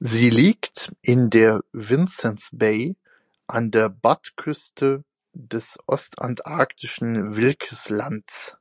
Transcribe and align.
Sie 0.00 0.30
liegt 0.30 0.90
in 1.02 1.28
der 1.28 1.60
Vincennes 1.72 2.48
Bay 2.50 2.96
an 3.46 3.70
der 3.70 3.90
Budd-Küste 3.90 5.04
des 5.34 5.76
ostantarktischen 5.86 7.36
Wilkeslands. 7.36 8.56